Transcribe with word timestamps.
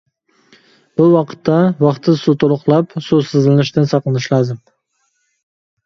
بۇ 1.01 1.05
ۋاقىتتا، 1.15 1.59
ۋاقتىدا 1.87 2.21
سۇ 2.23 2.35
تولۇقلاپ، 2.45 2.99
سۇسىزلىنىشتىن 3.11 3.93
ساقلىنىش 3.97 4.31
لازىم. 4.37 4.65